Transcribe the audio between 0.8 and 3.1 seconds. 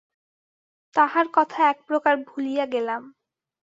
তাহার কথা একপ্রকার ভুলিয়া গেলাম।